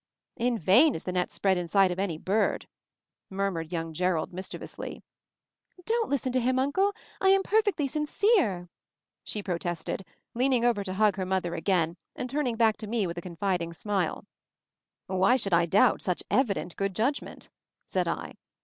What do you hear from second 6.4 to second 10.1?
Uncle! I am per fectly sincere," she protested,